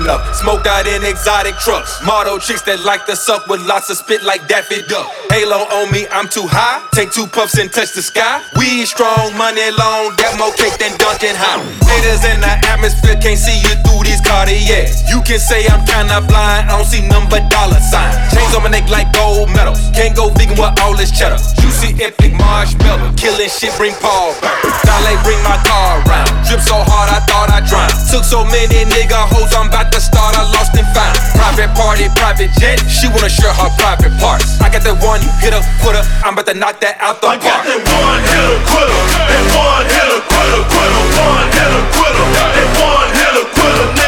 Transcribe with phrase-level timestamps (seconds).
[0.00, 0.34] rolling up.
[0.34, 2.02] Smoked out in exotic trucks.
[2.04, 5.06] Model chicks that like to suck with lots of spit like Daffy Duck.
[5.30, 6.86] Halo on me, I'm too high.
[6.92, 8.42] Take two puffs and touch the sky.
[8.56, 10.16] We strong, money long.
[10.16, 11.62] Got more cake than Duncan High.
[11.86, 15.08] Haters in the atmosphere can't see you through these Cartiers.
[15.08, 16.70] You can say I'm kinda blind.
[16.70, 18.16] I don't see number dollar signs.
[18.34, 19.80] Chains on my neck like gold medals.
[19.94, 21.38] Can't go vegan with all this cheddar.
[21.80, 23.12] Juicy epic marshmallow.
[23.16, 24.60] Killing shit, bring Paul back.
[24.84, 26.28] Dolly, bring my car around.
[26.44, 27.96] Drip so hard, I thought I drowned.
[28.12, 30.36] Took so many nigga hoes, I'm about to start.
[30.36, 31.16] I lost and found.
[31.40, 32.84] Private party, private jet.
[32.84, 34.60] She wanna share her private parts.
[34.60, 36.04] I got that one hitter, quitter.
[36.20, 37.72] I'm about to knock that out the I got park.
[37.72, 43.46] that one hitter quitter, that one hitter quitter, quitter, one hitter quitter, that one hitter
[43.56, 43.99] quitter.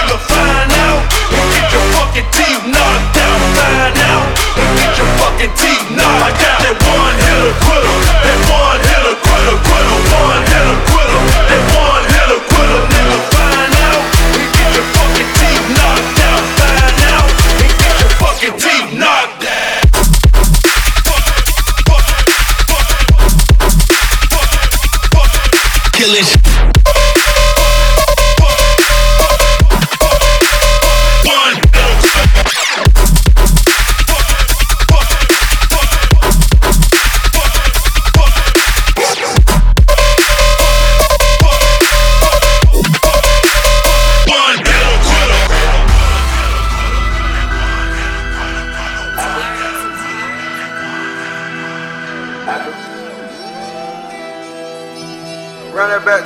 [5.43, 6.23] Fucking teeth knocked.
[6.23, 8.22] I got that one hitter quitter,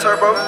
[0.07, 0.39] Turbo.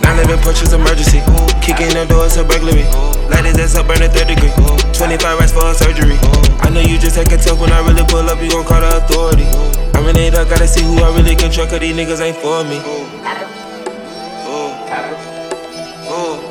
[0.00, 1.20] 911 Porsche's emergency.
[1.60, 2.88] Kick in the door, it's a burglary.
[3.28, 4.48] Light his ass up, burn a third degree.
[4.96, 6.16] 25 racks for a surgery.
[6.64, 8.80] I know you just take a tough when I really pull up, you gon' call
[8.80, 9.44] the authority.
[9.92, 12.40] I'm in it up, gotta see who I really can trust, cause these niggas ain't
[12.40, 12.80] for me.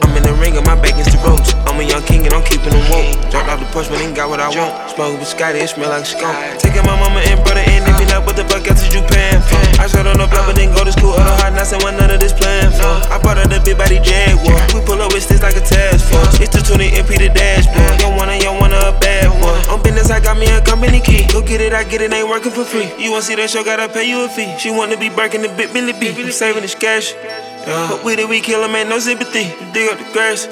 [0.05, 1.57] I'm in the ring and my back against the ropes.
[1.65, 3.17] I'm a young king and I'm keeping them woke.
[3.33, 4.93] Dropped off the porch, but ain't got what I want.
[4.93, 6.37] Smoke with Scotty, it smell like skunk.
[6.61, 7.76] Taking my mama and brother in,
[8.17, 9.61] you what the fuck else is you paying for?
[9.77, 11.13] I shot on the block, but didn't go to school.
[11.13, 12.89] Other hard knocks and what none of this playing for.
[13.13, 14.57] I bought her the big body Jaguar.
[14.73, 16.41] We pull up with sticks like a task force.
[16.41, 18.01] It's the 20 MP the dashboard.
[18.01, 19.61] Young wanna, young wanna a bad one.
[19.69, 21.27] On business, I got me a company key.
[21.29, 22.89] Go get it, I get it, ain't working for free.
[22.97, 24.49] You wanna see that show, gotta pay you a fee.
[24.57, 26.09] She wanna be breaking the big Billy B.
[26.09, 27.13] I'm saving this cash.
[27.13, 27.87] Yeah.
[27.91, 29.53] But with it, we kill 'em, ain't no sympathy.
[29.73, 30.47] Dig up the grass.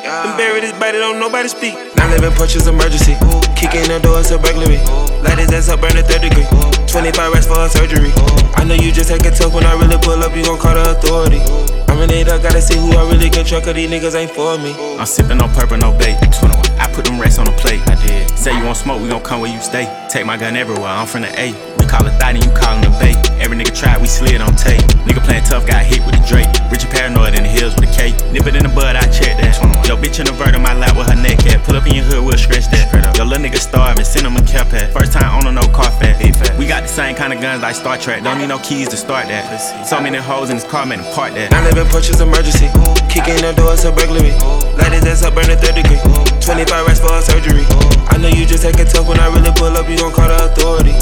[0.00, 1.74] And bury this body, don't nobody speak.
[1.96, 3.14] 911 Porsche's emergency.
[3.14, 4.80] Kick in the door, it's a burglary.
[5.20, 6.48] Light his ass up, burn a third degree.
[6.88, 8.10] 25 racks for a surgery.
[8.56, 10.74] I know you just take a tough when I really pull up, you gon' call
[10.74, 11.40] the authority.
[11.88, 14.32] I'm in it up, gotta see who I really can trust, cause these niggas ain't
[14.32, 14.72] for me.
[14.96, 16.16] I'm sipping on purple, no bait.
[16.32, 16.56] 21.
[16.80, 17.80] I put them racks on the plate.
[17.86, 18.30] I did.
[18.38, 19.84] Say you want smoke, we gon' come where you stay.
[20.08, 21.52] Take my gun everywhere, I'm from the A.
[21.90, 23.18] We call it thotty, you callin' the bay.
[23.42, 24.78] Every nigga tried, we slid on tape.
[25.10, 26.46] Nigga playing tough, got hit with the Drake.
[26.70, 28.14] Richard paranoid in the hills with a K.
[28.30, 29.58] Nip it in the bud, I check that.
[29.82, 31.66] Yo, bitch in the vert on my lap with her neck at.
[31.66, 32.94] Pull up in your hood, we'll scratch that.
[33.18, 34.94] Yo, little nigga starving, send him a cap at.
[34.94, 36.14] First time on a no car fat.
[36.54, 38.22] We got the same kind of guns like Star Trek.
[38.22, 39.50] Don't need no keys to start that.
[39.82, 41.50] So many hoes in this car, him park that.
[41.50, 42.70] 911 Porsche's emergency.
[43.10, 44.30] Kick in the door, it's a burglary.
[44.78, 45.98] Light his ass up, burn a third degree.
[46.38, 47.66] 25 racks for a surgery.
[48.06, 50.30] I know you just take a tough when I really pull up, you gon' call
[50.30, 50.94] the authority.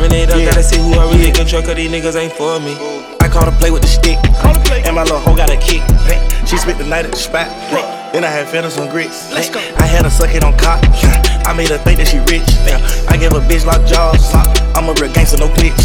[0.00, 2.76] It up, gotta see who I really can trust, cause these niggas ain't for me.
[3.20, 4.18] I call to play with the stick.
[4.86, 5.82] And my little hoe got a kick.
[6.46, 7.97] She spent the night at the spot.
[8.12, 9.30] Then I had feathers on grits.
[9.32, 9.60] Let's go.
[9.76, 10.80] I had her suck it on cock.
[11.44, 12.48] I made her think that she rich.
[13.08, 14.32] I gave a bitch lock jaws.
[14.76, 15.76] I'm a real gangster, no glitch.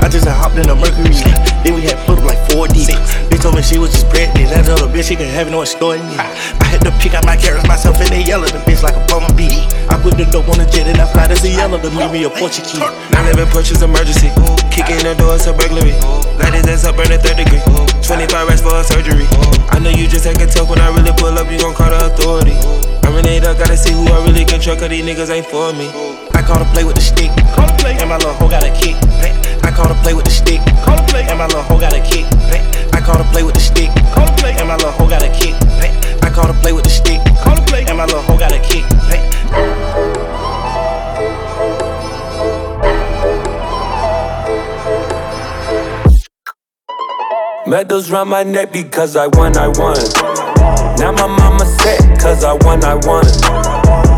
[0.00, 1.12] I just had hopped in the Mercury.
[1.66, 2.88] Then we had put up like four deep.
[3.28, 4.48] Bitch told me she was just pregnant.
[4.48, 6.16] That other bitch, she could have no story me.
[6.16, 8.96] I had to pick out my carrots myself and they yell at the bitch like
[8.96, 9.68] a bumblebee.
[9.92, 12.24] I put the dope on the jet and I fly to Cielo to meet me
[12.24, 12.80] a Portuguese.
[13.12, 14.32] 911 Porsche's emergency.
[14.72, 15.92] Kick in the door, it's a burglary.
[16.38, 17.60] Light his ass up, burn a third degree.
[18.06, 19.26] 25 racks for a surgery.
[19.74, 21.90] I know you just take a tough when I really pull up, you gon' call
[21.90, 22.56] the authority.
[23.18, 25.90] In it up, gotta see who I really can cause these niggas ain't for me.
[26.30, 27.34] I call to play with the stick.
[27.58, 27.98] Call play.
[27.98, 28.94] And my little hoe got a kick.
[29.66, 30.60] I call to play with the stick.
[30.86, 31.26] Call play.
[31.26, 32.26] And my little hoe got a kick.
[32.94, 33.90] I call to play with the stick.
[34.14, 34.54] Call play.
[34.54, 35.58] And my little hoe got a kick.
[36.22, 37.18] I call to play with the stick.
[37.42, 37.82] Call play.
[37.88, 38.86] And my little hoe got a kick.
[47.66, 50.27] Medals round my neck because I won, I won.
[50.98, 53.24] Now my mama set cause I won, I won.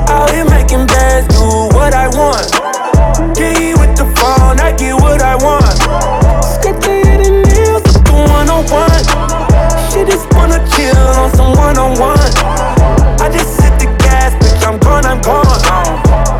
[0.08, 1.44] Out here making bands, do
[1.76, 2.48] what I want.
[3.36, 5.68] Get with the phone, I get what I want.
[6.42, 9.02] Skip the hit and nails with the one on one.
[9.92, 12.32] She just wanna chill on some one on one.
[13.20, 15.44] I just hit the gas, bitch, I'm gone, I'm gone.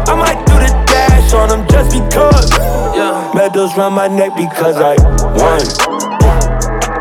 [0.09, 2.51] I might do the dash on them just because.
[3.35, 4.97] Medals round my neck because I
[5.37, 5.61] won.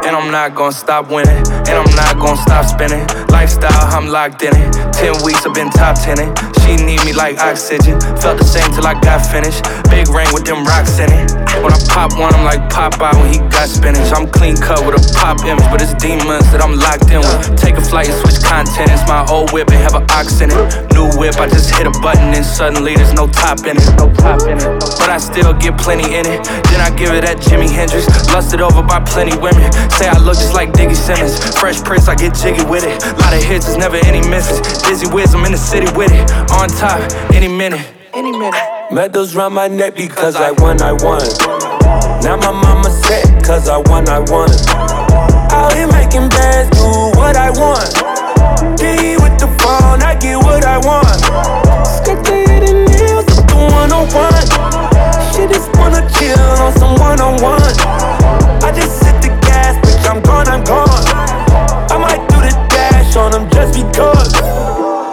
[0.06, 1.38] And I'm not gonna stop winning.
[1.70, 3.06] And I'm not gonna stop spinning.
[3.32, 4.74] Lifestyle, I'm locked in it.
[4.94, 6.34] Ten weeks, I've been top tenning.
[6.64, 8.00] She need me like oxygen.
[8.22, 9.64] Felt the same till I got finished.
[9.90, 11.32] Big ring with them rocks in it.
[11.64, 14.12] When I pop one, I'm like Popeye when he got spinach.
[14.14, 17.58] I'm clean cut with a pop image, but it's demons that I'm locked in with.
[17.58, 18.92] Take a flight and switch content.
[18.94, 20.60] It's my old whip and have an ox in it.
[20.94, 23.90] New whip, I just hit a button and suddenly there's no top in it.
[23.98, 24.70] No top in it.
[25.00, 26.46] But I still get plenty in it.
[26.70, 28.08] Then I give it at Jimi Hendrix.
[28.32, 29.68] Lusted over by plenty women.
[29.90, 31.36] Say I look just like Diggy Simmons.
[31.58, 33.02] Fresh Prince, I get jiggy with it.
[33.20, 34.60] Lot of hits, there's never any misses.
[34.84, 36.32] Dizzy Wiz, I'm in the city with it.
[36.52, 37.00] On top,
[37.34, 37.86] any minute.
[38.14, 38.60] Any minute.
[38.92, 41.22] Medals round my neck because I won, I won.
[42.24, 44.50] Now my mama set cause I won, I won.
[45.52, 46.86] Out here making bands, do
[47.18, 47.86] what I want.
[48.80, 51.20] Get with the phone, I get what I want.
[51.86, 54.48] Skip the hit and nails with the one on one.
[55.34, 57.62] She just wanna chill on some one on one.
[58.64, 60.89] I just hit the gas, bitch, I'm gone, I'm gone.
[63.74, 64.34] Because.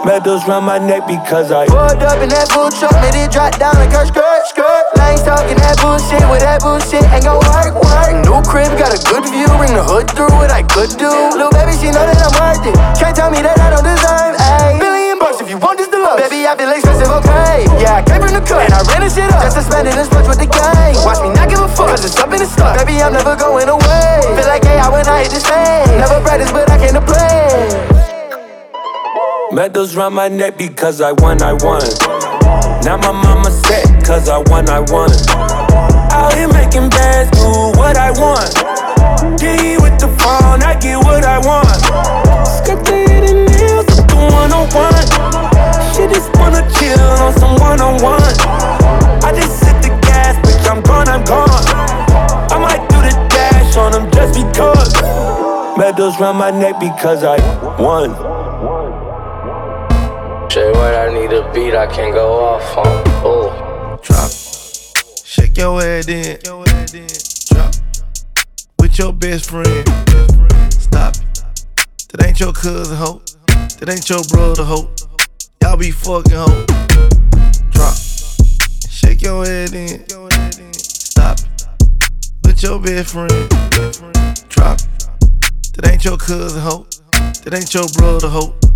[0.07, 3.51] Medals round my neck because I Pulled up in that bull truck, made it drop
[3.59, 4.83] down like her skirt, skirt.
[4.95, 8.15] Lanes talking that bullshit, with that bullshit ain't gon' work, work.
[8.23, 11.11] New crib, got a good view, bring the hood through what I could do.
[11.35, 12.79] Little baby, she know that I'm worth it.
[12.95, 16.23] Can't tell me that I don't deserve a billion bucks if you want this deluxe.
[16.23, 17.67] Baby, I feel expensive, okay?
[17.83, 19.91] Yeah, I came from the cut and I ran this shit up just to spend
[19.91, 20.95] it and splurge with the gang.
[21.03, 22.79] Watch me not give a fuck, cause it's up in the stuff.
[22.79, 24.23] Baby, I'm never going away.
[24.39, 25.99] Feel like AI when I hit the stage.
[25.99, 27.96] Never practice, but I came to play.
[29.57, 31.81] Medals round my neck because I won, I won.
[32.85, 35.09] Now my mama set cause I won, I won.
[36.13, 38.53] Out here making bands, do what I want.
[39.41, 41.73] Get with the phone, I get what I want.
[42.69, 45.07] Hit and nails with the one on one.
[45.89, 48.37] She just wanna chill on some one on one.
[49.25, 51.49] I just hit the gas, bitch, I'm gone, I'm gone.
[52.53, 54.93] I might do the dash on them just because.
[55.79, 57.37] Medals round my neck because I
[57.81, 58.26] won.
[60.73, 63.03] What I need a beat, I can go off on.
[63.23, 63.99] Oh.
[64.03, 64.29] Drop.
[65.23, 66.37] Shake your head in.
[67.47, 67.73] Drop.
[68.77, 69.87] With your best friend.
[70.69, 71.53] Stop it.
[72.11, 73.21] That ain't your cousin, hoe.
[73.79, 74.89] That ain't your brother, hoe.
[75.61, 76.65] Y'all be fucking, hoe.
[77.71, 77.95] Drop.
[78.89, 80.03] Shake your head in.
[80.73, 81.67] Stop it.
[82.43, 83.49] With your best friend.
[84.49, 84.79] Drop.
[85.77, 86.85] That ain't your cousin, hoe.
[87.43, 88.66] That ain't your brother, hoe.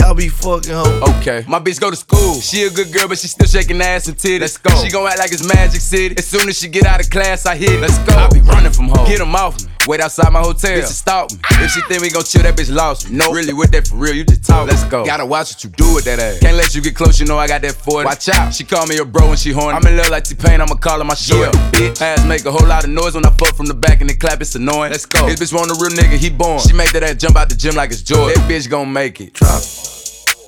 [0.00, 1.18] Y'all be fucking hoe.
[1.18, 1.44] Okay.
[1.46, 2.40] My bitch go to school.
[2.40, 4.40] She a good girl, but she still shaking ass and titties.
[4.40, 4.74] Let's go.
[4.82, 6.14] She gon' act like it's Magic City.
[6.16, 7.80] As soon as she get out of class, I hit it.
[7.80, 8.14] Let's go.
[8.16, 8.99] I be running from home.
[9.10, 9.68] Get 'em off me.
[9.88, 10.78] Wait outside my hotel.
[10.78, 11.38] Bitch, stalk me.
[11.64, 13.16] If she think we gon' chill, that bitch lost me.
[13.16, 14.68] No, really with that for real, you just talk.
[14.68, 15.04] Let's go.
[15.04, 16.38] Gotta watch what you do with that ass.
[16.38, 18.04] Can't let you get close, you know I got that 40.
[18.04, 18.54] Watch out.
[18.54, 19.76] She call me a bro when she horny.
[19.76, 21.52] I'm in love like T-Pain, I'ma call her my short.
[21.52, 22.00] Yeah, bitch.
[22.00, 24.14] Ass make a whole lot of noise when I fuck from the back and they
[24.14, 24.92] clap, it's annoying.
[24.92, 25.26] Let's go.
[25.26, 26.60] This bitch want a real nigga, he born.
[26.60, 28.40] She make that ass jump out the gym like it's Jordan.
[28.40, 29.34] That bitch gon' make it.
[29.34, 29.60] Drop.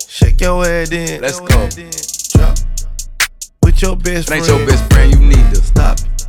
[0.09, 1.21] Shake your head in.
[1.21, 1.69] Let's go.
[2.39, 2.59] Drop.
[3.65, 4.45] With your best That friend.
[4.45, 6.22] ain't your best friend, you need to Stop it.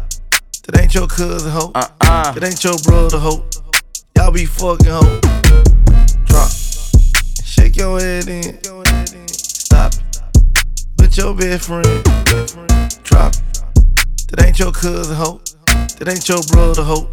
[0.68, 1.72] That ain't your cousin, hoe.
[1.76, 2.32] Uh-uh.
[2.32, 3.44] That ain't your brother, hoe.
[4.16, 5.20] Y'all be fucking, hoe.
[6.24, 6.50] Drop.
[7.44, 8.64] Shake your head in.
[9.28, 10.22] Stop it.
[11.00, 11.84] With your best friend.
[13.04, 13.34] Drop.
[14.32, 15.42] That ain't your cousin, hoe.
[16.00, 17.10] That ain't your brother, hoe.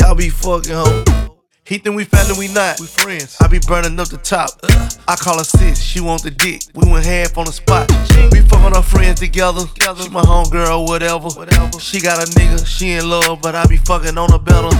[0.00, 1.31] Y'all be fucking, hoe.
[1.64, 2.80] He think we family, we not.
[2.80, 3.36] We friends.
[3.40, 4.50] I be burning up the top.
[4.64, 4.90] Uh.
[5.06, 6.62] I call her sis, she want the dick.
[6.74, 7.88] We went half on the spot.
[8.32, 9.60] We fucking our friends together.
[9.60, 11.28] She my homegirl, whatever.
[11.28, 11.78] whatever.
[11.78, 14.74] She got a nigga, she in love, but I be fucking on her better.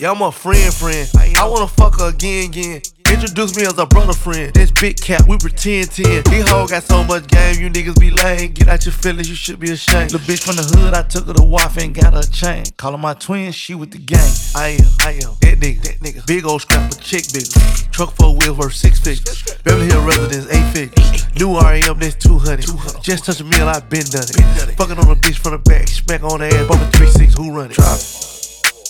[0.00, 1.08] Yeah, I'm a friend, friend.
[1.16, 2.82] I wanna fuck her again, again.
[3.14, 4.52] Introduce me as a brother friend.
[4.54, 6.24] This big cap, we pretend 10.
[6.24, 8.50] These hoes got so much game, you niggas be lame.
[8.50, 10.10] Get out your feelings, you should be ashamed.
[10.10, 12.64] The bitch from the hood, I took her to wife and got her a chain.
[12.76, 14.18] Call her my twin, she with the gang.
[14.56, 15.30] I am, I am.
[15.42, 16.26] That nigga, that nigga.
[16.26, 17.54] Big old scrapper, chick bigger.
[17.92, 19.44] Truck four wheels worth six figures.
[19.62, 21.38] Beverly Hill residence, eight figures.
[21.38, 22.66] New REM, that's 200.
[23.00, 24.74] Just touch a meal, I been done it.
[24.74, 27.54] Fucking on a bitch from the back, smack on the ass, bumping 3 6, who
[27.54, 27.76] run it?
[27.78, 27.96] Drop.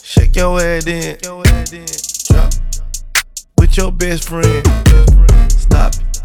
[0.02, 1.18] Shake your head in.
[1.20, 2.63] Drop.
[3.74, 4.66] With your best friend.
[5.50, 6.24] Stop it.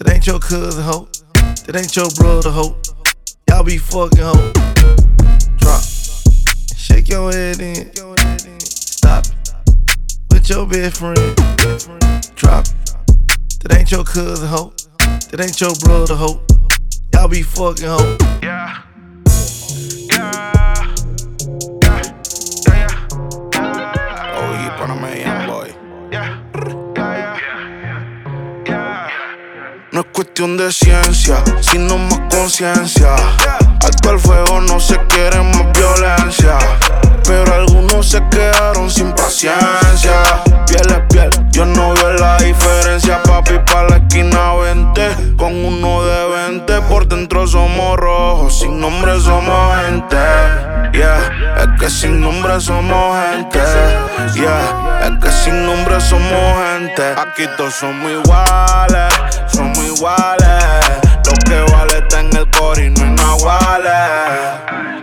[0.00, 1.06] That ain't your cousin, hoe.
[1.64, 2.76] That ain't your brother, hoe.
[3.48, 4.52] Y'all be fucking hoe.
[5.58, 5.80] Drop.
[6.76, 7.94] Shake your head in.
[8.58, 9.54] Stop it.
[10.32, 11.36] With your best friend.
[12.34, 12.64] Drop.
[12.66, 12.96] it.
[13.62, 14.72] That ain't your cousin, hoe.
[15.30, 16.40] That ain't your brother, hoe.
[17.14, 18.16] Y'all be fucking hoe.
[18.42, 18.91] Yeah.
[30.34, 33.14] De ciencia, sino más conciencia.
[33.84, 36.56] Actual fuego no se quiere más violencia.
[37.24, 40.22] Pero algunos se quedaron sin paciencia.
[40.66, 43.22] Piel es piel, yo no veo la diferencia.
[43.22, 45.36] Papi, pa' la esquina 20.
[45.36, 48.58] Con uno de 20, por dentro somos rojos.
[48.58, 50.16] Sin nombre somos gente.
[50.94, 53.60] Yeah, es que sin nombre somos gente.
[54.34, 55.21] Yeah, es
[55.52, 57.02] sin nombre somos gente.
[57.16, 59.12] Aquí todos somos iguales,
[59.48, 60.64] somos iguales.
[61.26, 63.92] Lo que vale está en el core y no en nahuales.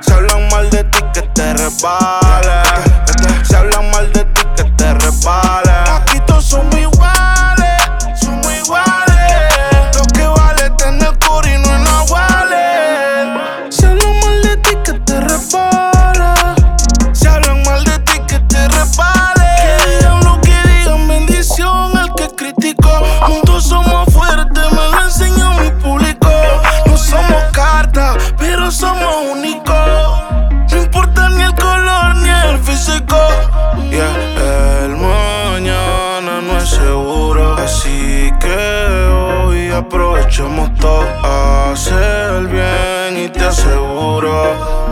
[0.02, 2.19] Se hablan mal de ti que te resbale.
[40.30, 41.04] Aprovechemos todo.
[41.24, 44.89] a Hacer bien y te aseguro.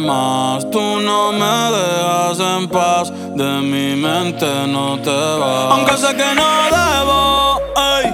[0.00, 0.70] Más.
[0.70, 5.72] Tú no me dejas en paz, de mi mente no te vas.
[5.72, 8.06] Aunque sé que no debo ey,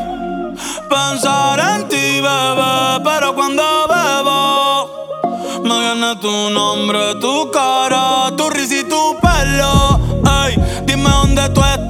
[0.88, 5.00] pensar en ti, bebé, pero cuando bebo.
[5.62, 10.00] Me viene tu nombre, tu cara, tu risa y tu pelo.
[10.44, 11.89] Ey, dime dónde tú estás,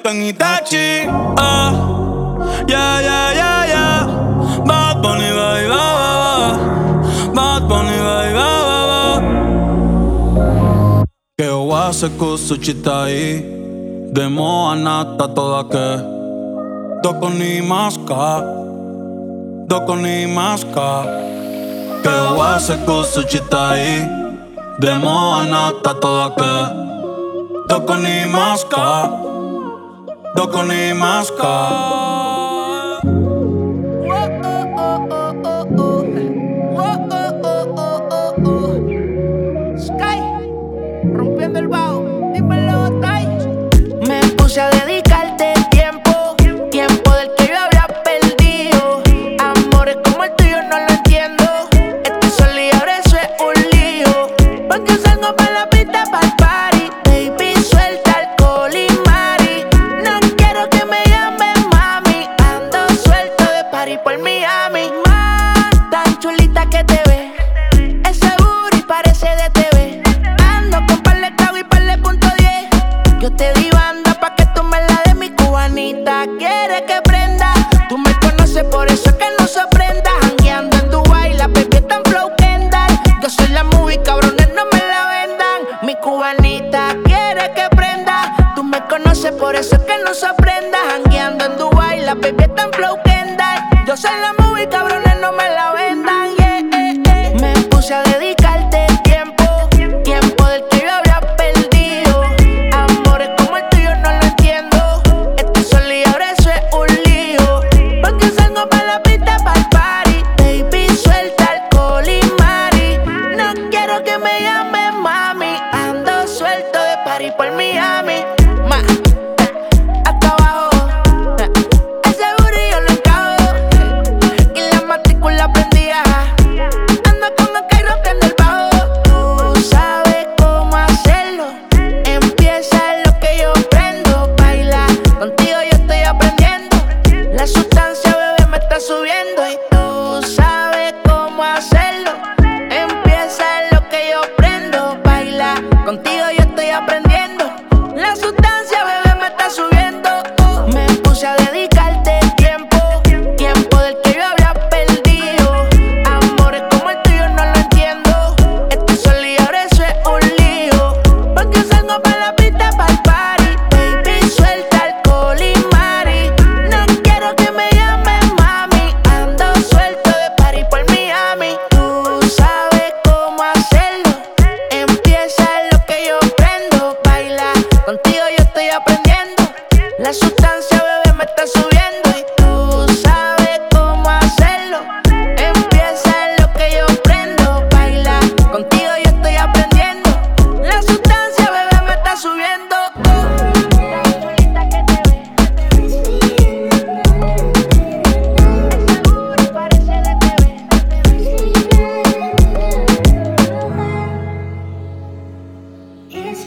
[0.00, 1.06] experto en Itachi.
[1.36, 1.72] Ah,
[2.66, 4.06] yeah, yeah, yeah, yeah.
[4.64, 7.34] Bad Bunny, bye, bye, bye.
[7.34, 9.20] Bad Bunny, bye, bye, bye.
[11.36, 13.44] Que o hace cosa chita ahí.
[14.12, 16.02] De moa nata toda que.
[17.02, 18.42] Doco ni masca.
[19.66, 21.04] Doco ni masca.
[22.02, 24.08] Que o hace cosa chita ahí.
[24.78, 26.54] De moa nata toda que.
[27.68, 29.29] Doco ni masca.
[30.34, 32.29] Docone y Masca.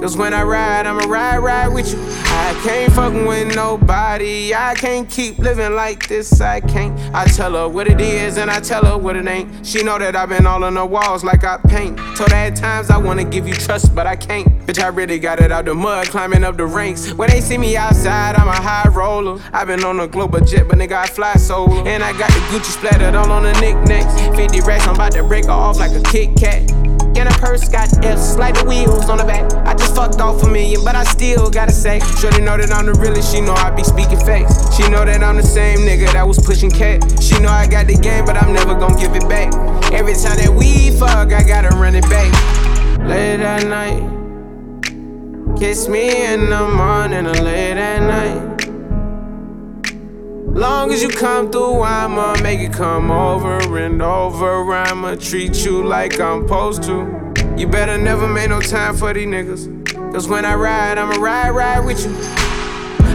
[0.00, 1.98] Cause when I ride, I'ma ride, ride with you.
[2.00, 4.54] I can't fuckin' with nobody.
[4.54, 6.40] I can't keep living like this.
[6.40, 6.96] I can't.
[7.12, 9.66] I tell her what it is and I tell her what it ain't.
[9.66, 11.98] She know that I've been all on the walls like I paint.
[12.16, 14.46] Told her at times I wanna give you trust, but I can't.
[14.66, 17.12] Bitch, I really got it out the mud, climbing up the ranks.
[17.14, 19.42] When they see me outside, I'm a high roller.
[19.52, 21.84] I've been on a global jet, but nigga, I fly solo.
[21.86, 24.14] And I got the Gucci splattered all on the knickknacks.
[24.36, 26.87] 50 racks, I'm about to break her off like a Kit Kat.
[27.18, 29.52] And a purse got F, slide the wheels on the back.
[29.66, 31.98] I just fucked off a million but I still gotta say.
[32.20, 34.76] Shorty know that I'm the realest, she know I be speaking facts.
[34.76, 37.02] She know that I'm the same nigga that was pushing cat.
[37.20, 39.52] She know I got the game, but I'm never gonna give it back.
[39.92, 42.30] Every time that we fuck, I gotta run it back.
[43.00, 43.98] Late at night,
[45.58, 48.47] kiss me in the morning or late at night.
[50.58, 54.74] Long as you come through, I'ma make it come over and over.
[54.74, 57.32] I'ma treat you like I'm supposed to.
[57.56, 60.12] You better never make no time for these niggas.
[60.12, 62.12] Cause when I ride, I'ma ride, ride with you.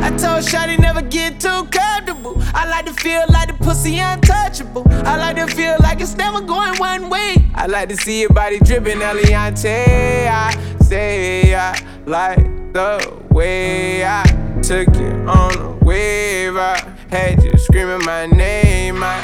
[0.02, 2.42] I told Shotty never get too comfortable.
[2.54, 4.86] I like to feel like the pussy untouchable.
[5.06, 7.36] I like to feel like it's never going one way.
[7.56, 10.30] I like to see your body dripping, Eliante.
[10.30, 12.38] I say I like
[12.72, 14.24] the way I
[14.62, 16.56] took it on a wave.
[16.56, 19.04] I had you screaming my name.
[19.04, 19.22] I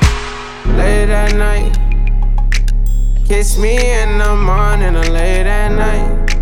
[0.77, 1.73] late at night.
[3.25, 6.35] Kiss me in the morning or late at night.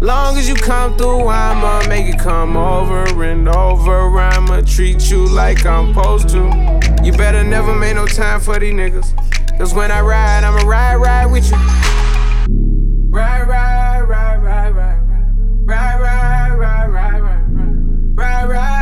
[0.00, 4.20] Long as you come through, I'ma make it come over and over.
[4.20, 6.44] I'ma treat you like I'm supposed to.
[7.02, 9.58] You better never make no time for these niggas.
[9.58, 11.56] Cause when I ride, I'ma ride, ride with you.
[13.10, 15.00] Ride, ride, ride, ride, ride,
[15.66, 17.42] ride, ride, ride, ride, ride, ride,
[18.14, 18.75] ride, ride,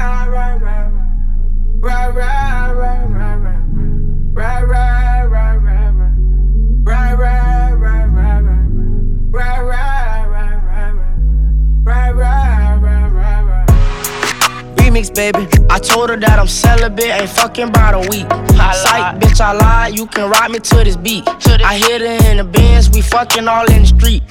[14.94, 15.46] remix, baby.
[15.70, 18.26] I told her that I'm celibate, ain't fucking about a week.
[18.30, 21.24] Psych, bitch, I lied, you can ride me to this beat.
[21.26, 24.22] I hit her in the bins, we fucking all in the street.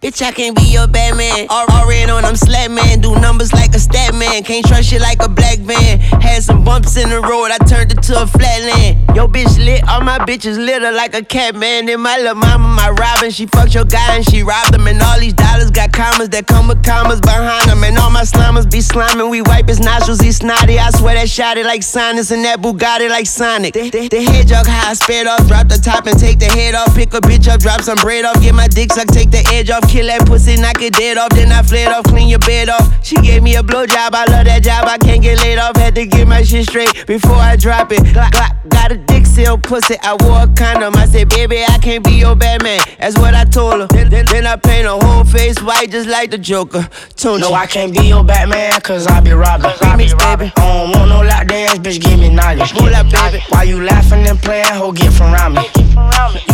[0.00, 1.48] Bitch, I can't be your Batman.
[1.50, 3.00] Already on, I'm slap man.
[3.00, 4.44] Do numbers like a stat man.
[4.44, 5.98] Can't trust you like a black man.
[5.98, 8.94] Had some bumps in the road, I turned it to a flatland.
[9.16, 11.88] Yo, bitch lit, all my bitches litter like a cat man.
[11.88, 14.86] And my little mama, my Robin, she fucked your guy and she robbed him.
[14.86, 17.82] And all these dollars got commas that come with commas behind them.
[17.82, 20.78] And all my slammers be sliming, we wipe his nostrils, he snotty.
[20.78, 23.74] I swear that shot it like sinus and that Bugatti like Sonic.
[23.74, 26.76] The, the, the head jog high, spit off, drop the top and take the head
[26.76, 26.94] off.
[26.94, 29.70] Pick a bitch up, drop some bread off, get my dick sucked, take the edge
[29.70, 31.30] off kill that pussy, knock it dead off.
[31.30, 32.86] Then I fled off, clean your bed off.
[33.04, 34.84] She gave me a blowjob, I love that job.
[34.86, 38.00] I can't get laid off, had to get my shit straight before I drop it.
[38.14, 39.96] Glock, glock, got a dick seal pussy.
[40.02, 40.94] I wore a condom.
[40.96, 42.80] I said, baby, I can't be your Batman.
[43.00, 43.86] That's what I told her.
[43.88, 46.86] Then, then, then I paint her whole face white just like the Joker.
[47.16, 47.40] Tunchi.
[47.40, 49.70] No, I can't be your Batman, cause I be robbing.
[49.70, 50.52] Remix, baby.
[50.56, 52.72] I don't want no lock dance, bitch, give me knowledge.
[52.72, 53.42] Pull up, baby.
[53.48, 54.66] Why you laughing and playing?
[54.74, 55.64] Ho, get from around me.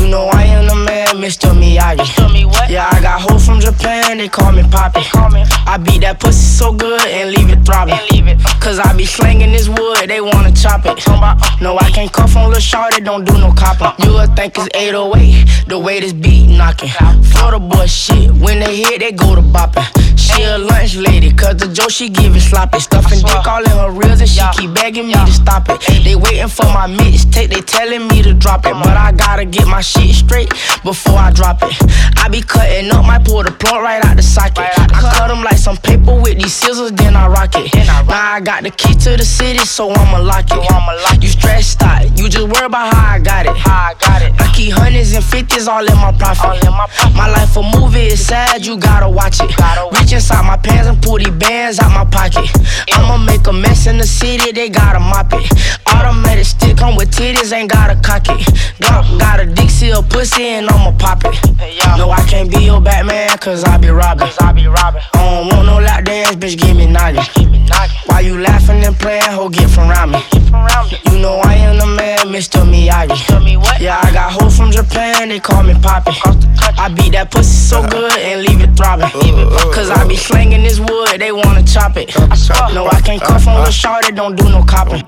[0.01, 1.53] You know I am the man, Mr.
[1.53, 1.99] Miyagi.
[1.99, 2.33] Mr.
[2.33, 2.71] Me what?
[2.71, 5.01] Yeah, I got hoes from Japan, they call me Poppy.
[5.67, 7.99] I beat that pussy so good and leave it throbbing.
[8.61, 10.99] Cause I be slanging this wood, they wanna chop it.
[11.61, 13.87] No, I can't cuff on Lil Shorty, don't do no copping.
[13.87, 14.05] Uh-uh.
[14.05, 16.91] You would think it's 808, the way this beat knocking.
[17.33, 19.85] Florida boy shit, when they hit, they go to bopping.
[20.17, 22.81] She a lunch lady, cause the Joe she give it sloppy.
[22.81, 25.79] Stuffing dick all in her reels and she keep begging me to stop it.
[26.03, 28.73] They waiting for my mixtape, they telling me to drop it.
[28.73, 30.49] But I gotta get my shit straight
[30.83, 31.77] before I drop it.
[32.17, 34.59] I be cutting up, might pull the plug right out the socket.
[34.59, 37.84] I cut them like some paper with these scissors, then I rock it.
[38.35, 41.23] I got the key to the city, so I'ma lock it.
[41.23, 43.55] You stressed out, you just worry about how I got it.
[43.55, 46.59] I keep hundreds and fifties all in my profit.
[47.15, 49.57] My life a movie, it's sad, you gotta watch it.
[49.57, 52.51] Gotta Reach inside my pants and pull these bands out my pocket.
[52.95, 55.47] I'ma make a mess in the city, they gotta mop it.
[55.87, 58.43] Automatic stick come with titties, ain't gotta cock it.
[58.83, 61.39] Glock got a dick seal pussy and I'ma pop it.
[61.97, 64.27] No, I can't be your Batman, cause I be robbing.
[64.41, 64.53] I
[65.15, 67.31] don't want no lock dance, bitch, give me knowledge.
[68.07, 70.23] Why you laughing and playing, ho, get from around me.
[71.11, 72.65] You know I am the man, Mr.
[72.65, 73.21] Miyagi.
[73.81, 76.13] Yeah, I got hoes from Japan, they call me Poppy.
[76.79, 79.11] I beat that pussy so good and leave it throbbing.
[79.73, 82.15] Cause I be slanging this wood, they wanna chop it.
[82.73, 85.03] No, I can't cuff on the shorty, don't do no copping.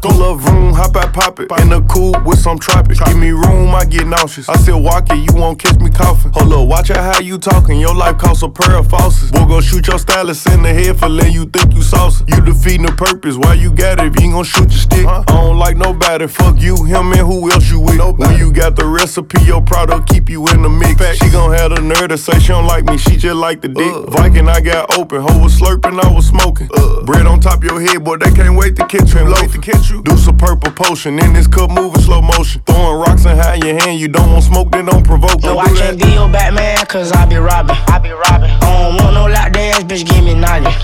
[0.00, 1.50] Go love room, hop out, pop it.
[1.60, 2.98] In the coupe with some tropic.
[3.06, 4.48] Give me room, I get nauseous.
[4.48, 6.32] I still walk it, you won't catch me coughing.
[6.32, 7.80] Hold up, watch out how you talking.
[7.80, 9.30] Your life costs a pair of faucets.
[9.32, 12.24] Boy, go shoot your stylist in the head for letting you think you saucy.
[12.28, 13.36] You defeating the purpose.
[13.36, 15.06] Why you got it if you ain't gon' shoot your stick?
[15.06, 16.26] I don't like nobody.
[16.26, 17.98] Fuck you, him, and who else you with.
[18.18, 21.00] When you got the recipe, your product keep you in the mix.
[21.18, 22.98] She gon' have the nerve to say she don't like me.
[22.98, 23.92] She just like the dick.
[23.92, 24.10] Uh.
[24.10, 25.20] Viking, I got open.
[25.20, 26.68] Ho was slurping, I was smoking.
[26.74, 27.02] Uh.
[27.04, 29.24] Bread on top your head, boy, they can't wait to catch you.
[29.24, 30.02] Wait to catch you.
[30.02, 32.62] Do some purple potion in this cup, moving slow motion.
[32.66, 34.00] Throwing rocks in high your hand.
[34.00, 35.42] You don't want smoke, then don't provoke.
[35.42, 36.06] No, Don't I can't that.
[36.06, 37.76] be your Batman, cause I be robbing.
[37.88, 38.50] I be robbing.
[38.50, 40.74] I don't want no lock dance, bitch, give me knowledge.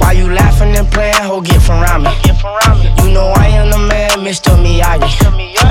[0.00, 2.10] Why you laughing and playing, ho, get from around me.
[3.02, 4.56] You know I am the man, Mr.
[4.56, 5.10] Miyagi.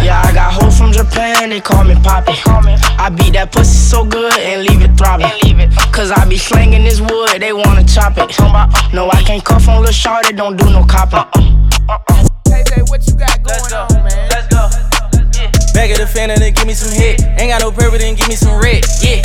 [0.04, 2.34] Yeah, I got hoes from Japan, they call me Poppy.
[2.98, 5.30] I beat that pussy so good and leave it throbbing.
[5.92, 8.40] Cause I be slanging this wood, they wanna chop it.
[8.40, 8.68] Uh-uh.
[8.94, 11.20] No, I can't cuff on Lil Shorty, don't do no copping.
[11.20, 11.90] Uh-uh.
[11.90, 12.28] Uh-uh.
[12.48, 14.30] KJ, what you got going on, man?
[14.30, 14.70] Let's go.
[15.74, 17.22] Back of the fan and then give me some hit.
[17.38, 18.84] Ain't got no purple, then give me some red.
[19.02, 19.22] Yeah.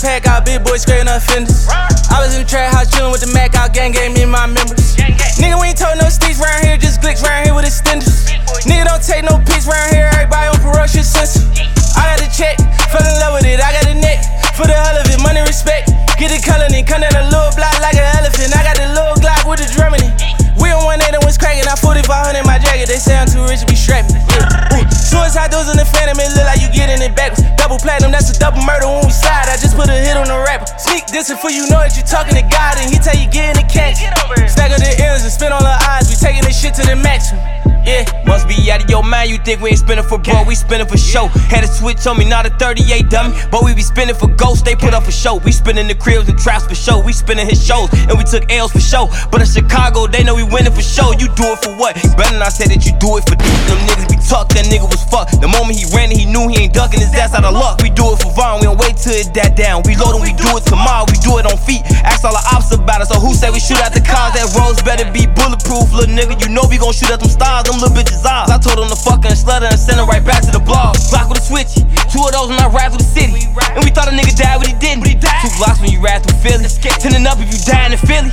[0.00, 0.44] Pack out.
[0.48, 1.68] Big boy scraping up fenders.
[1.68, 3.76] I was in the trap house chillin' with the Mac out.
[3.76, 4.96] Gang gave me my members.
[5.36, 6.80] Nigga, we ain't told no sticks round here.
[6.80, 8.26] Just glicks round here with extenders.
[8.64, 10.08] Nigga, don't take no pics round here.
[10.16, 11.68] Everybody on parole shit sensitive.
[11.94, 12.56] I got the check.
[12.88, 13.60] Fell in love with it.
[13.60, 14.24] I got the neck.
[14.56, 15.20] For the hell of it.
[15.20, 15.92] Money respect.
[16.16, 18.56] Get it color and come down a little block like an elephant.
[18.56, 20.12] I got the little Glock with the drum in it.
[20.56, 21.68] We on one and was cracking.
[21.68, 22.88] I 4500 in my jacket.
[22.88, 24.16] They say I'm too rich to be strapping.
[24.32, 24.88] Yeah.
[24.88, 26.20] Suicide doors in the phantom.
[26.20, 27.59] It look like you getting it backwards.
[27.70, 28.10] Double platinum.
[28.10, 29.46] That's a double murder when we slide.
[29.46, 30.66] I just put a hit on the rapper.
[31.10, 33.50] Sneak this for you know that you talking to God and he tell you get
[33.50, 33.98] in the catch.
[34.46, 36.06] Stagger the ends and spin on the eyes.
[36.06, 37.42] We taking this shit to the maximum.
[37.82, 40.54] Yeah, Must be out of your mind, you think we ain't spinning for bro, we
[40.54, 41.26] spinning for show.
[41.48, 44.62] Had a switch on me, not a 38 dummy, but we be spinning for ghosts,
[44.62, 45.36] they put up for show.
[45.42, 48.44] We spinning the cribs and traps for show, we spinning his shows, and we took
[48.52, 49.08] L's for show.
[49.32, 51.12] But in Chicago, they know we winning for show.
[51.12, 51.96] You do it for what?
[52.04, 54.84] You better not say that you do it for them niggas be talk, that nigga
[54.84, 55.40] was fucked.
[55.40, 57.80] The moment he ran, he knew he ain't ducking his ass out of luck.
[57.80, 59.82] We do it for Vaughn, we don't wait till it that down.
[59.88, 61.84] We load and we do it tomorrow, we do it on feet.
[62.02, 64.34] Ask all the ops about it, so who say we shoot at the cars?
[64.34, 66.36] That roads better be bulletproof, little nigga.
[66.40, 68.50] You know we gon' shoot at them stars, them little bitches eyes.
[68.50, 70.96] I told them to fuck and slutter and send her right back to the blog.
[71.12, 73.48] Block with a switch, two of those when I ride through the city.
[73.76, 75.04] And we thought a nigga died, but he didn't.
[75.04, 76.68] Two blocks when you ride through Philly.
[77.00, 78.30] Tending up if you die in Philly.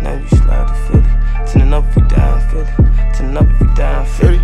[0.00, 1.04] Now you slide to Philly.
[1.46, 2.72] Tending up if you die in Philly.
[3.12, 4.40] Tending up if you die in Philly.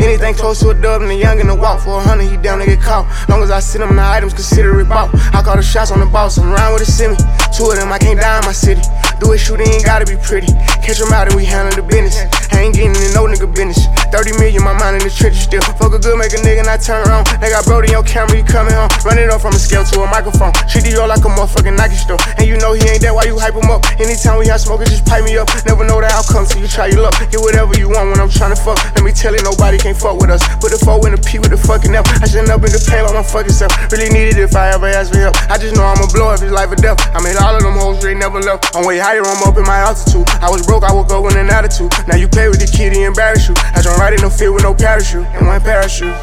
[0.00, 2.36] Anything close to a dub and the young and the walk for a hundred, he
[2.36, 3.04] down to get caught.
[3.28, 5.12] Long as I send him the items, consider it bought.
[5.34, 7.16] I call the shots on the boss, I'm around with a semi.
[7.52, 8.80] Two of them, I can't die in my city.
[9.20, 10.48] Do it, shoot, ain't gotta be pretty.
[10.80, 12.16] Catch them out and we handle the business.
[12.56, 13.84] I ain't getting in no nigga business.
[14.08, 15.60] 30 million, my mind in the trenches still.
[15.76, 17.28] Fuck a good, make a nigga not turn around.
[17.36, 18.88] They got Brody on camera, he coming home.
[19.04, 20.56] Run it up from a scale to a microphone.
[20.72, 22.16] Treat the like a motherfucking Nike store.
[22.40, 23.84] And you know he ain't that, why you hype him up?
[24.00, 25.52] Anytime we have smoke, just pipe me up.
[25.68, 27.12] Never know the outcome till you try your luck.
[27.28, 28.80] Get whatever you want when I'm trying to fuck.
[28.96, 30.40] Let me tell you, nobody can't fuck with us.
[30.64, 32.08] Put the four in the P with the fucking F.
[32.24, 33.70] I shouldn't up in the pain by my fucking self.
[33.92, 35.36] Really need it if I ever ask for help.
[35.52, 36.96] I just know I'ma blow if it's life or death.
[37.12, 38.72] I made all of them hoes, they never left.
[38.72, 40.24] I'm way higher, I'm up in my altitude.
[40.40, 41.92] I was broke, I woke up with an attitude.
[42.08, 43.54] Now you play with the kitty, embarrass you.
[43.76, 45.28] I jump right in no field with no parachute.
[45.36, 46.16] And one parachute.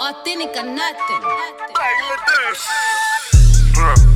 [0.00, 1.22] Authentic or nothing.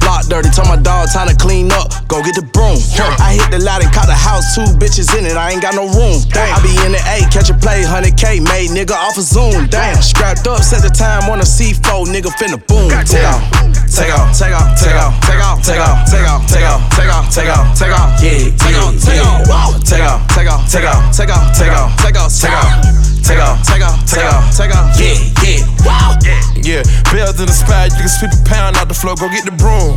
[0.04, 1.88] Block dirty, told my dog time to clean up.
[2.12, 2.76] Go get the broom.
[3.18, 5.34] I hit the lot and caught the house, two bitches in it.
[5.34, 6.20] I ain't got no room.
[6.36, 9.66] I be in the A, catch a play, 100K, made nigga off a Zoom.
[9.72, 12.92] Damn, scrapped up, set the time on a C4, nigga finna boom.
[13.08, 13.40] Take off,
[13.88, 17.08] take off, take off, take off, take off, take off, take off, take off, take
[17.08, 20.86] off, take off, take off, yeah, take off, take off, take off, take off, take
[20.92, 22.34] off, take off, take off, take off, take off.
[22.34, 24.92] Take off, take off, take off, take off, take off.
[25.00, 26.12] yeah, yeah, wow,
[26.60, 29.48] Yeah, bells in the spot, you can sweep a pound out the floor, go get
[29.48, 29.96] the broom.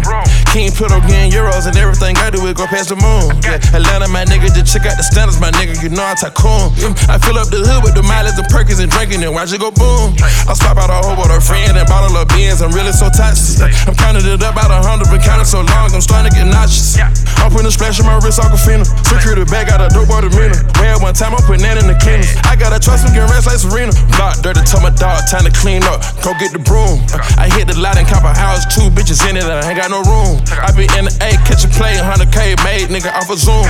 [0.56, 3.36] King put up getting euros and everything I do it go past the moon.
[3.44, 6.72] Yeah, Atlanta, my nigga, just check out the standards, my nigga, you know I tycoon.
[6.80, 9.52] Yeah, I fill up the hood with the mileage and perkins and drinking and watch
[9.52, 10.16] it go boom.
[10.48, 13.12] I spot out a hoe with a friend and bottle of beans, I'm really so
[13.12, 13.60] toxic.
[13.88, 16.48] I'm counting it up out a hundred, been counting so long, I'm starting to get
[16.48, 16.96] nauseous.
[17.44, 18.88] I'm putting a splash in my wrist, Aquafina.
[19.04, 20.64] Security bag, got a dope boy demeanor.
[20.84, 22.32] At one time, I'm putting that in the cleaners.
[22.48, 23.94] I gotta trust him, getting rest like Serena.
[24.14, 26.06] Block dirty, tell my dog, time to clean up.
[26.22, 27.02] Go get the broom.
[27.42, 29.78] I hit the lot and cop a house, two bitches in it, and I ain't
[29.78, 30.38] got no room.
[30.54, 33.66] I be in the A, catch a play, 100K made, nigga off a Zoom.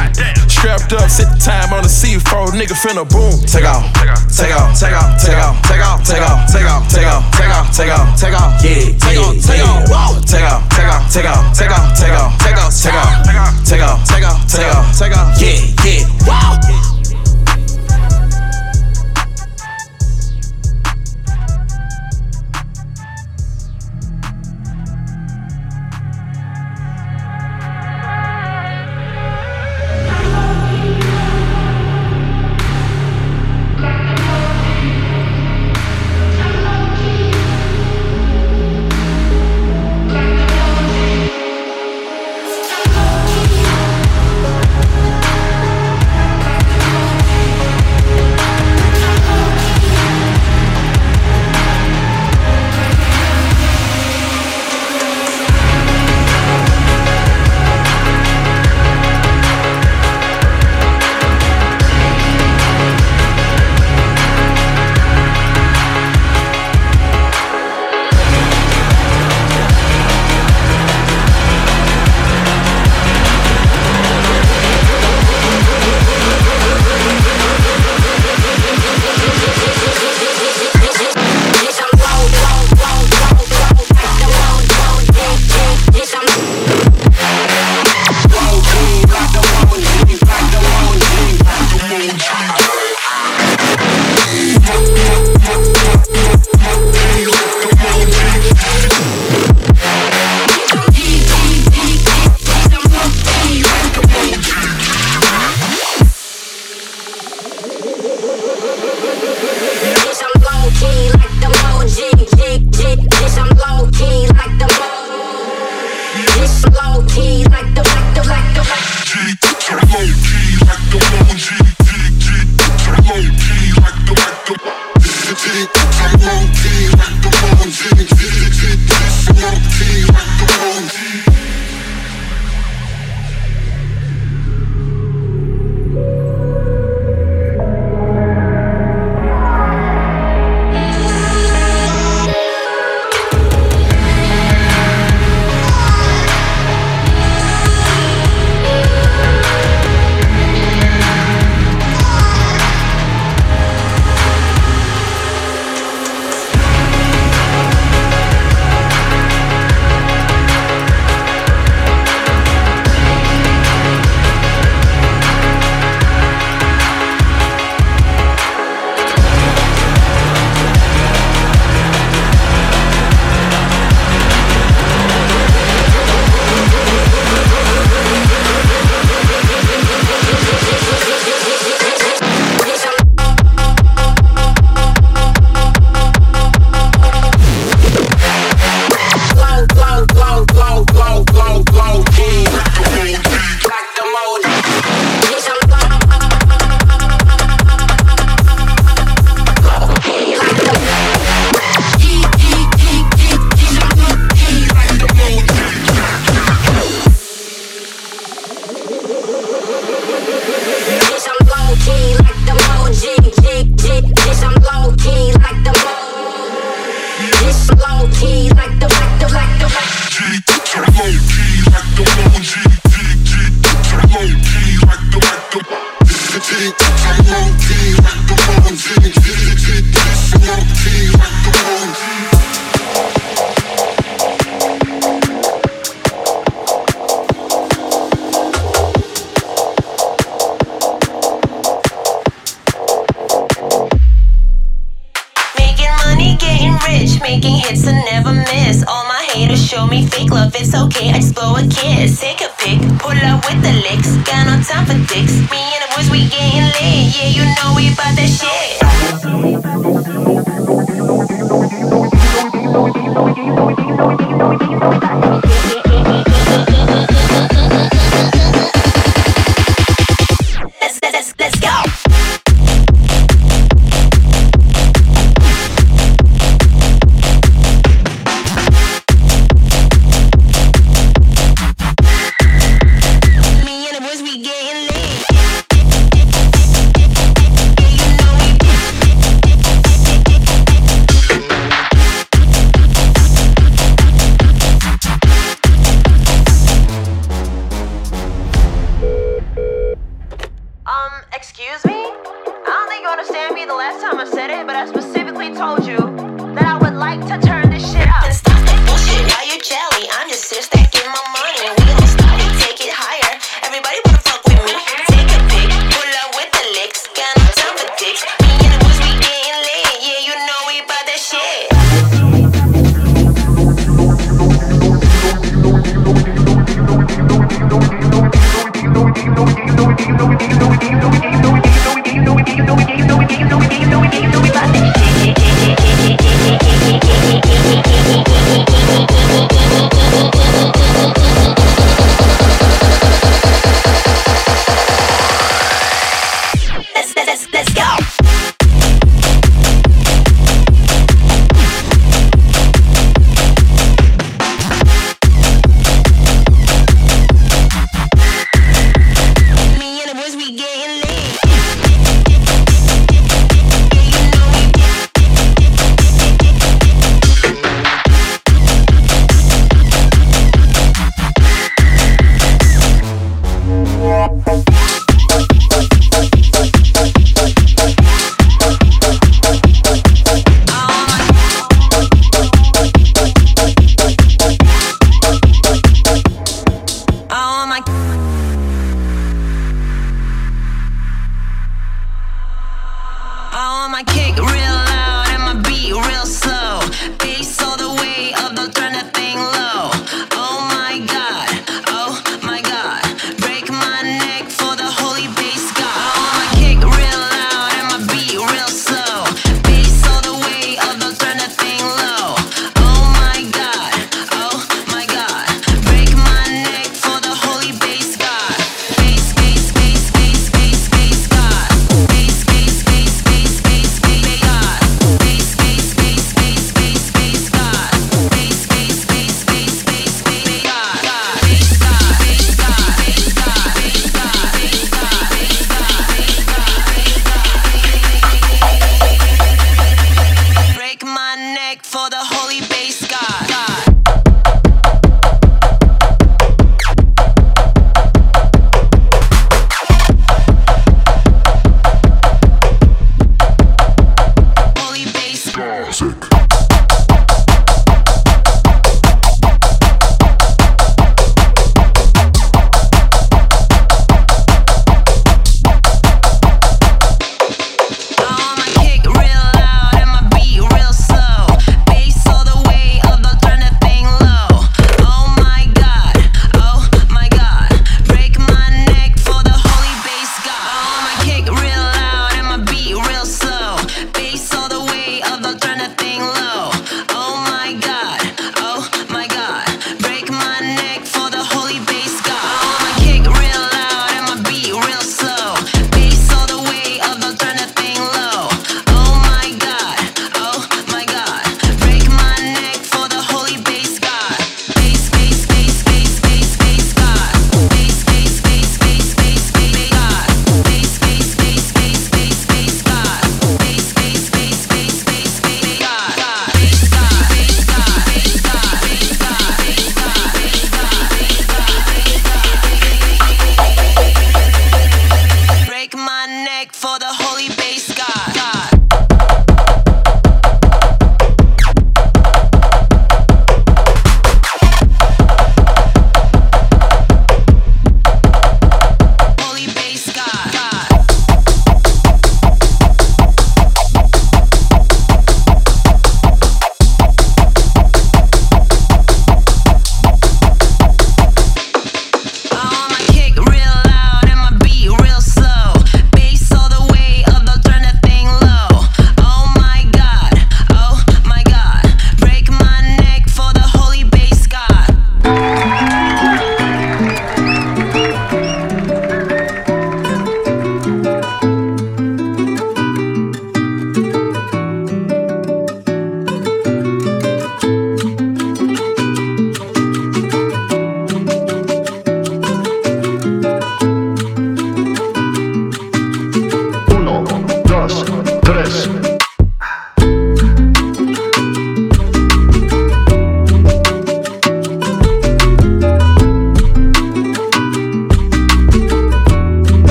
[0.52, 3.40] Strapped up, sit the time on the C4, nigga finna boom.
[3.48, 7.08] Take off, take off, take off, take off, take off, take off, take off, take
[7.08, 10.44] off, take off, take off, take off, take off, yeah, take off, take off, take
[10.44, 14.04] off, take off, take off, take off, take off, take off, take off, take off,
[14.04, 16.97] take off, take off, take off, yeah, yeah, wow.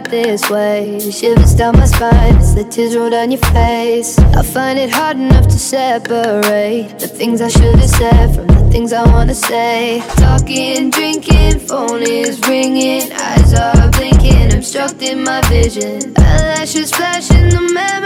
[0.00, 0.98] Got this way.
[0.98, 4.18] Shivers down my spine as the tears roll down your face.
[4.18, 8.68] I find it hard enough to separate the things I should have said from the
[8.72, 10.02] things I wanna say.
[10.16, 16.14] Talking, drinking, phone is ringing, eyes are blinking, obstructing my vision.
[16.16, 18.03] Eyelashes flashing, the memories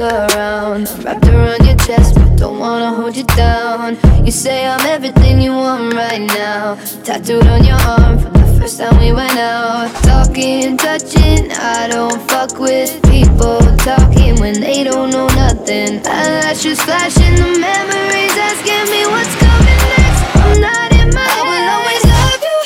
[0.00, 0.88] around.
[0.88, 3.98] I'm wrapped around your chest, but don't wanna hold you down.
[4.24, 6.76] You say I'm everything you want right now.
[7.04, 9.90] Tattooed on your arm from the first time we went out.
[10.02, 16.00] Talking, touching, I don't fuck with people talking when they don't know nothing.
[16.06, 20.22] Eyelashes flashing, the memories asking me what's coming next.
[20.44, 21.38] I'm not in my head.
[21.38, 22.60] I will always love you.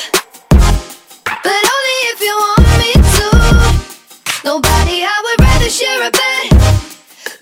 [1.43, 3.27] But only if you want me to.
[4.45, 6.24] Nobody I would rather share a bed.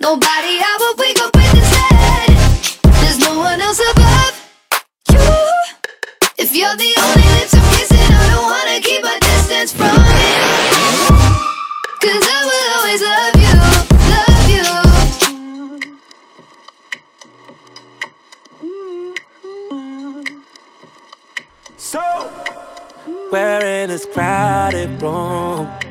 [0.04, 2.36] Nobody would wake up with instead.
[3.02, 4.36] There's no one else above
[5.10, 5.18] you.
[6.38, 10.44] If you're the only lips I'm kissing, I don't wanna keep a distance from you.
[12.04, 13.56] Cause I will always love you,
[14.12, 14.68] love you.
[21.78, 22.02] So,
[23.32, 25.83] we're in this crowded room.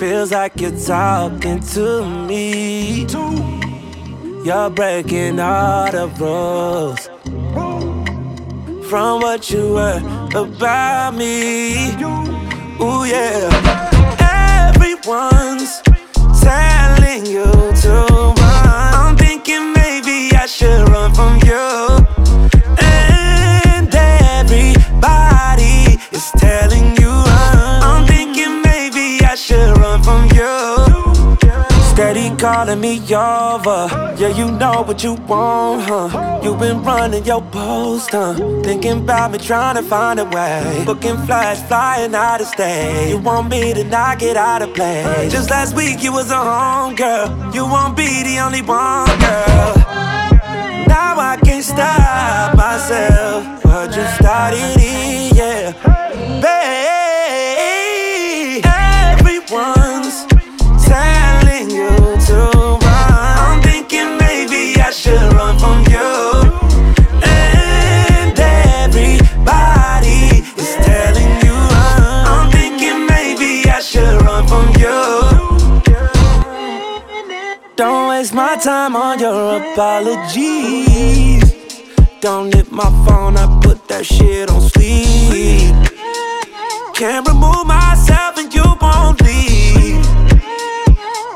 [0.00, 3.04] Feels like you're talking to me.
[4.42, 7.10] You're breaking all the rules
[8.88, 10.00] from what you were
[10.34, 11.90] about me.
[12.80, 13.50] Ooh, yeah.
[14.72, 15.82] Everyone's
[16.40, 17.44] telling you
[17.82, 18.06] to
[18.38, 18.40] run.
[18.40, 22.06] I'm thinking maybe I should run from you.
[22.78, 26.99] And everybody is telling you
[32.00, 33.88] Daddy calling me over.
[34.16, 36.40] Yeah, you know what you want, huh?
[36.42, 38.32] You been running your post, huh?
[38.62, 40.82] Thinking about me, trying to find a way.
[40.86, 43.10] Booking flights, flying out of state.
[43.10, 45.30] You want me to not get out of place?
[45.30, 47.28] Just last week you was a home girl.
[47.52, 49.74] You won't be the only one, girl.
[50.88, 53.44] Now I can't stop myself.
[53.62, 55.72] But you started it, yeah.
[56.40, 59.79] Babe, everyone.
[77.80, 81.42] My time on your apologies.
[82.20, 85.74] Don't hit my phone, I put that shit on sleep.
[86.94, 90.04] Can't remove myself and you won't leave.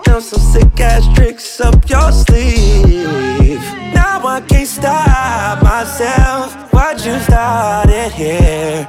[0.06, 3.64] Know some sick ass tricks up your sleeve.
[3.94, 6.54] Now I can't stop myself.
[6.72, 8.86] Why'd you start it here,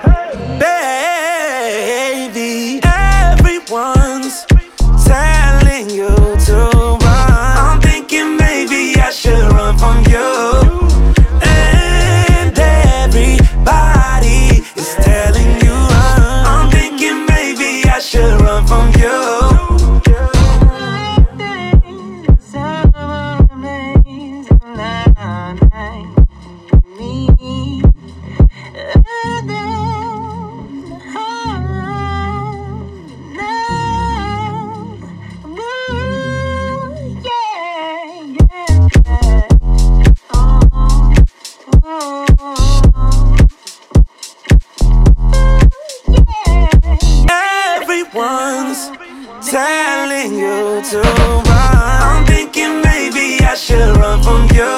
[49.56, 51.46] telling you to run.
[51.48, 54.76] I'm thinking maybe I should run from you.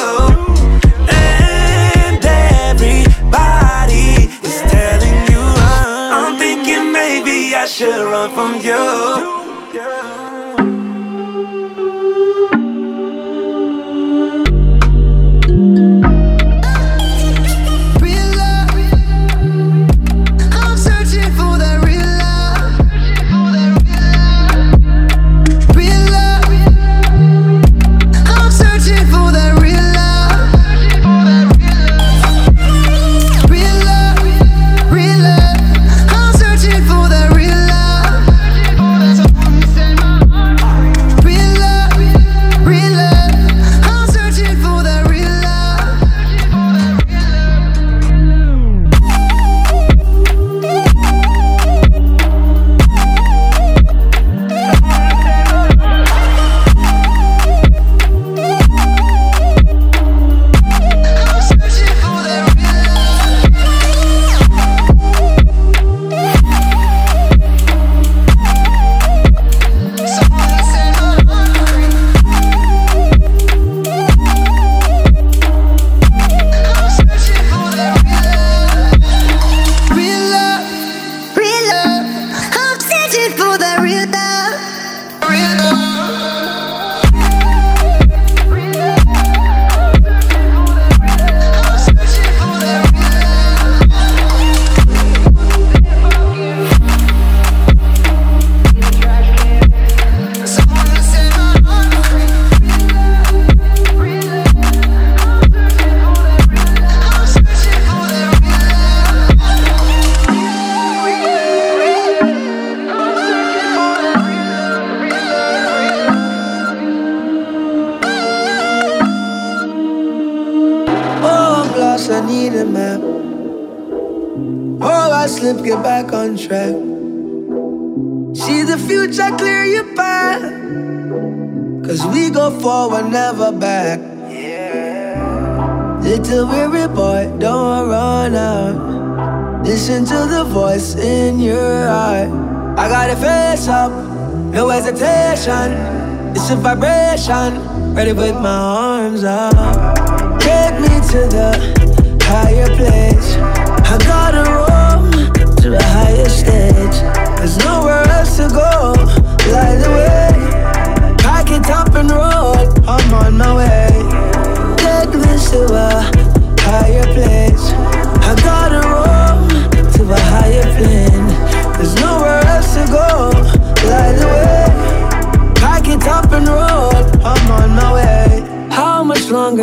[1.10, 2.24] And
[2.62, 4.10] everybody
[4.48, 6.14] is telling you run.
[6.18, 9.37] I'm thinking maybe I should run from you.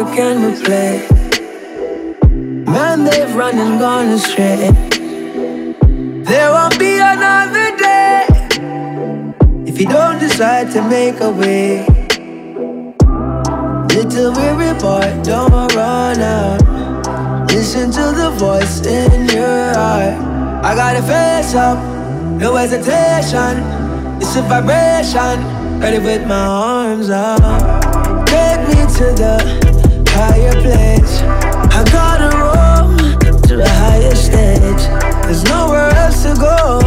[0.05, 1.09] Longer can we play?
[2.64, 4.70] Man, they've run and gone astray.
[6.24, 8.26] There won't be another day
[9.66, 11.86] if you don't decide to make a way.
[13.94, 16.61] Little weary boy, don't run out.
[17.50, 20.14] Listen to the voice in your heart.
[20.64, 21.78] I gotta face up,
[22.38, 23.62] no hesitation.
[24.20, 27.40] It's a vibration, ready with my arms up.
[28.26, 29.64] Take me to the
[30.15, 31.21] higher place.
[31.79, 32.31] I gotta
[33.49, 34.85] to higher stage.
[35.27, 36.81] There's nowhere else to go.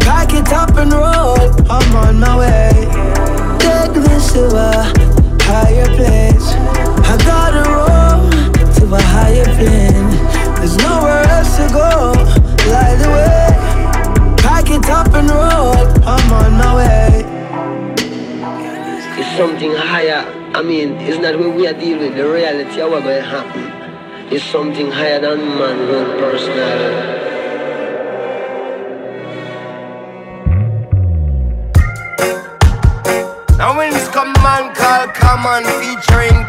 [0.00, 1.38] Pack it up and roll.
[1.70, 2.70] I'm on my way.
[3.58, 3.94] Take
[4.32, 4.72] to a
[5.42, 6.48] higher place.
[7.12, 7.62] I gotta
[8.76, 10.10] to a higher plane.
[10.56, 12.14] There's nowhere else to go.
[14.38, 15.74] Pack it up and roll.
[16.06, 17.24] I'm on my way.
[19.18, 20.39] It's something higher.
[20.52, 22.16] I mean, it's not where we are dealing with.
[22.16, 27.20] The reality of what's going to happen is something higher than man, manhood, personality.
[33.58, 36.39] Now when this command call, called Common featuring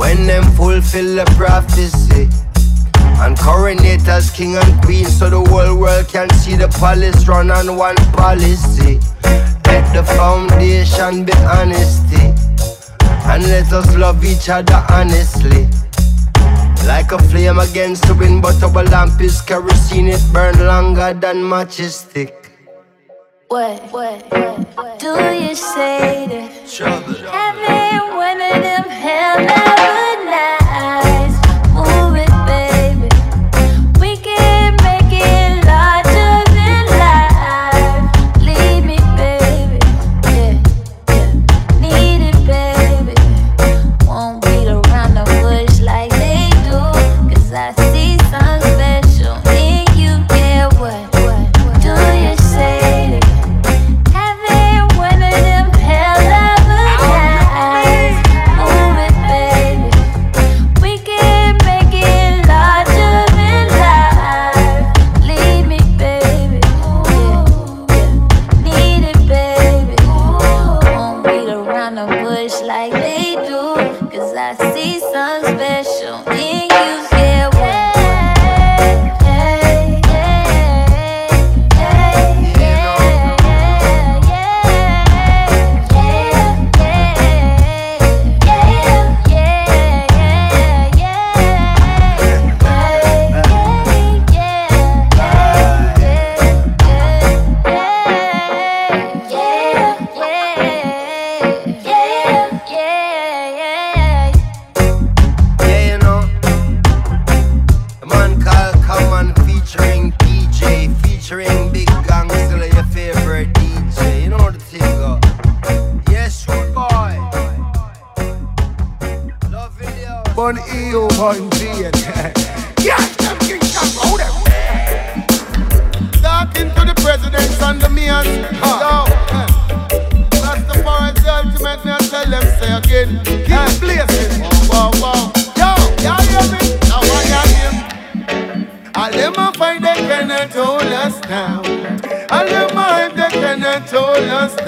[0.00, 2.30] When them fulfill the prophecy
[3.20, 7.50] and coronate as king and queen so the whole world can see the palace run
[7.50, 8.98] on one policy.
[9.66, 12.32] Let the foundation be honesty
[13.28, 15.68] and let us love each other honestly.
[16.86, 21.46] Like a flame against the wind, but our lamp is kerosene, it burn longer than
[21.46, 22.39] majestic.
[23.50, 24.22] What, what,
[24.76, 27.26] what do you say to each other?
[27.26, 30.59] of woman in hell.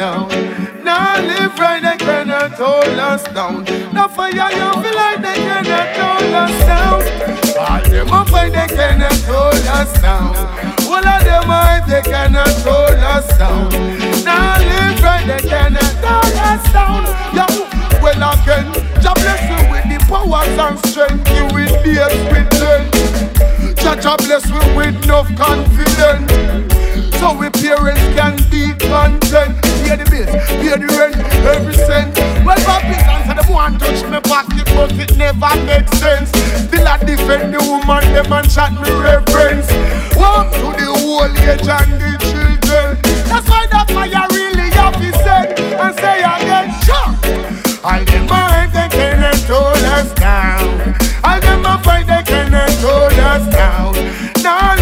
[0.02, 0.28] Down.
[0.82, 3.62] Now live right they cannot hold us down.
[3.94, 6.98] Now fire you feel like they cannot hold us down.
[7.62, 10.34] All them fight they cannot hold us down.
[10.90, 13.70] All of them hype they cannot hold us down.
[14.24, 17.02] Now live right they cannot hold us down.
[17.36, 17.46] Yo,
[18.02, 18.66] well again,
[19.04, 21.30] God bless you with the powers and strength.
[21.30, 21.94] You will be
[22.32, 22.52] with
[24.02, 26.26] Jah bless me with enough confidence.
[27.20, 29.71] So we parents can be content.
[29.92, 32.16] Pay the bills, pay the rent, every cent.
[32.48, 36.32] Well, Babylon said them want touch me pocket, but it never makes sense.
[36.64, 39.68] Still I defend the woman, them and chat me reverence.
[40.16, 42.96] Walk to the old age and the children.
[43.28, 47.12] That's why that fire really have to send and say again, sure.
[47.84, 50.96] All them mind they cannot hold us down.
[51.20, 53.92] All them fight they cannot hold us down.
[54.40, 54.81] Now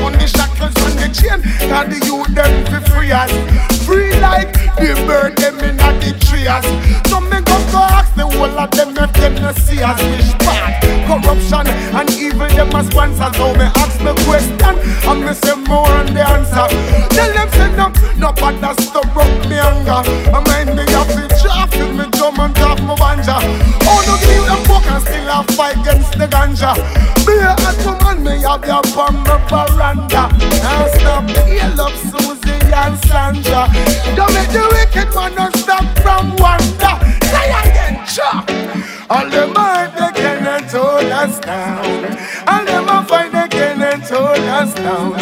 [0.00, 1.40] on the shackles on the chain.
[1.68, 3.32] Now the youth them fi free us,
[3.84, 6.64] free like the bird them in a the trees.
[7.10, 10.32] So me go go ask the whole of them if them no see us wish
[10.40, 10.82] bad.
[11.06, 13.30] Corruption and evil them a sponsor.
[13.36, 16.66] So me ask me question and me say more on the answer.
[17.14, 17.86] Tell them say no,
[18.18, 20.02] no bother stop up me anger.
[20.32, 23.38] I mind me have to draft with me drum and drop my banja.
[23.86, 26.01] Oh no give them book and still a fight the
[26.42, 26.74] ganja.
[27.26, 30.28] Be a man me have your on my veranda.
[30.62, 33.68] Now stop, heal up Susie and Sandra.
[34.16, 36.94] Don't make the wicked man not stop from wonder.
[37.30, 38.50] Say again, chop.
[39.10, 42.04] All the mind they cannot hold us down.
[42.48, 45.12] All them a fight they cannot hold us down.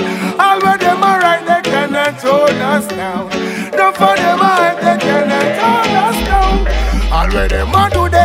[0.40, 3.28] All of them are right they cannot hold us down.
[3.76, 6.90] No for them mind they cannot hold us down.
[7.12, 8.19] All where them a do they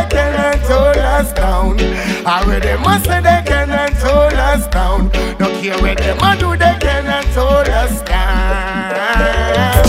[0.68, 1.78] hold us down.
[2.26, 5.10] All where them a say they cannot hold us down.
[5.38, 9.84] No care where them a do they cannot hold us down.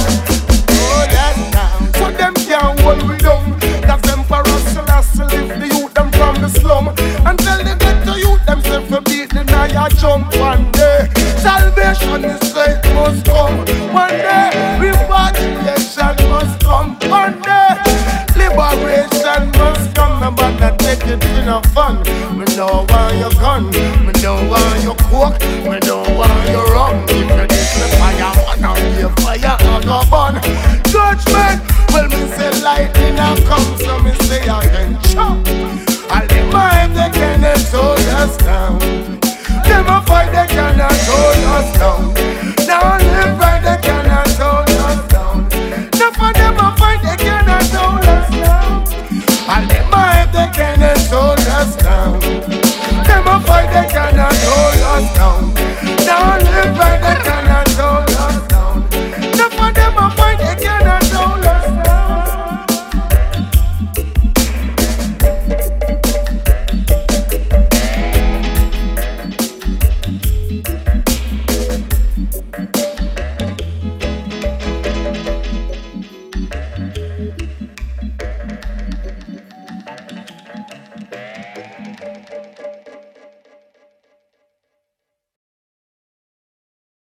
[0.70, 1.94] Hold us down.
[1.94, 3.60] So them can't hold we down.
[3.82, 6.90] Cause them for us Selassie lift the youth them from the slum.
[7.26, 11.10] And tell the ghetto youth them say for beat the naya jump one day.
[11.38, 13.58] Salvation is straight must come
[13.94, 14.50] one day.
[14.80, 16.98] Repatriation must come
[20.88, 21.98] no take it in fun.
[22.38, 23.66] Me know why you gun,
[24.06, 27.04] me know why you cook, me know why you rum.
[27.10, 30.36] If you this the fire, man, I'll be a fire, I'll go burn.
[30.88, 31.60] Judgment,
[31.92, 34.96] well, me say lightning a come, so me say again.
[35.18, 38.80] All the mind they cannot hold us down.
[39.68, 42.14] Them a fight they cannot hold us down.
[42.66, 43.57] Now live right
[55.00, 55.57] was down.